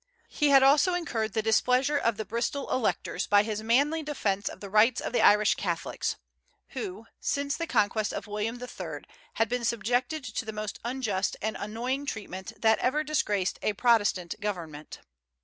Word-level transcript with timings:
He 0.29 0.49
had 0.49 0.63
also 0.63 0.95
incurred 0.95 1.33
the 1.33 1.43
displeasure 1.43 1.95
of 1.99 2.17
the 2.17 2.25
Bristol 2.25 2.71
electors 2.71 3.27
by 3.27 3.43
his 3.43 3.61
manly 3.61 4.01
defence 4.01 4.49
of 4.49 4.59
the 4.59 4.67
rights 4.71 4.99
of 4.99 5.13
the 5.13 5.21
Irish 5.21 5.53
Catholics, 5.53 6.15
who 6.69 7.05
since 7.19 7.55
the 7.55 7.67
conquest 7.67 8.11
of 8.11 8.25
William 8.25 8.59
III. 8.59 9.01
had 9.35 9.47
been 9.47 9.63
subjected 9.63 10.23
to 10.23 10.43
the 10.43 10.51
most 10.53 10.79
unjust 10.83 11.37
and 11.39 11.55
annoying 11.55 12.07
treatment 12.07 12.59
that 12.59 12.79
ever 12.79 13.03
disgraced 13.03 13.59
a 13.61 13.73
Protestant 13.73 14.33
government. 14.39 15.01